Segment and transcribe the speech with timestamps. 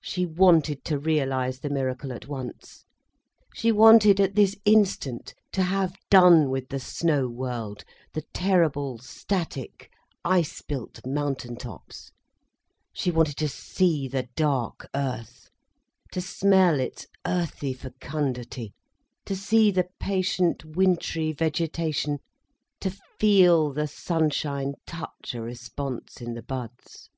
[0.00, 2.86] She wanted to realise the miracle at once.
[3.54, 9.92] She wanted at this instant to have done with the snow world, the terrible, static
[10.24, 12.10] ice built mountain tops.
[12.92, 15.50] She wanted to see the dark earth,
[16.10, 18.74] to smell its earthy fecundity,
[19.24, 22.18] to see the patient wintry vegetation,
[22.80, 22.90] to
[23.20, 27.08] feel the sunshine touch a response in the buds.